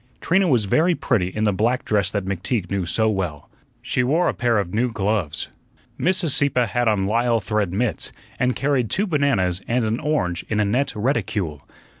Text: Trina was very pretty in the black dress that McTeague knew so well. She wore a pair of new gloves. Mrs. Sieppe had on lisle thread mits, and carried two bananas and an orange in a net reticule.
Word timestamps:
Trina 0.19 0.47
was 0.47 0.65
very 0.65 0.95
pretty 0.95 1.27
in 1.27 1.43
the 1.43 1.53
black 1.53 1.85
dress 1.85 2.09
that 2.09 2.25
McTeague 2.25 2.71
knew 2.71 2.87
so 2.87 3.07
well. 3.07 3.47
She 3.83 4.03
wore 4.03 4.29
a 4.29 4.33
pair 4.33 4.57
of 4.57 4.73
new 4.73 4.91
gloves. 4.91 5.49
Mrs. 5.99 6.31
Sieppe 6.31 6.65
had 6.65 6.87
on 6.87 7.05
lisle 7.05 7.39
thread 7.39 7.71
mits, 7.71 8.11
and 8.39 8.55
carried 8.55 8.89
two 8.89 9.05
bananas 9.05 9.61
and 9.67 9.85
an 9.85 9.99
orange 9.99 10.43
in 10.49 10.59
a 10.59 10.65
net 10.65 10.93
reticule. 10.95 11.67